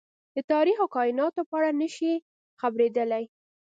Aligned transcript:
د 0.35 0.37
تاريخ 0.51 0.77
او 0.83 0.87
کايناتو 0.95 1.41
په 1.49 1.53
اړه 1.59 1.69
نه 1.81 1.87
شي 1.95 2.13
خبرېدلی. 2.61 3.23